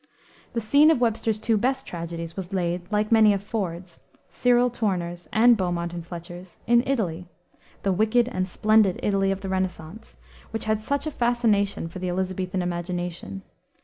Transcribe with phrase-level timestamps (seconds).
[0.53, 3.99] The scene of Webster's two best tragedies was laid, like many of Ford's,
[4.31, 7.27] Cyril Tourneur's, and Beaumont and Fletcher's, in Italy
[7.83, 10.17] the wicked and splendid Italy of the Renaissance,
[10.49, 13.43] which had such a fascination for the Elisabethan imagination.